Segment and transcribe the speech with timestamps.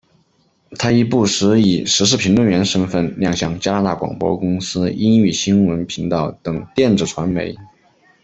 [0.79, 7.55] 她亦不时以时事评论员身份亮相加拿大广播公司英语新闻频道等电子传媒。